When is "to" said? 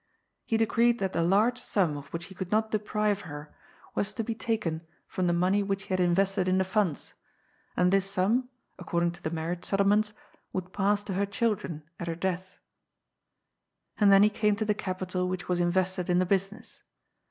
4.13-4.23, 9.11-9.21, 11.03-11.13, 14.55-14.65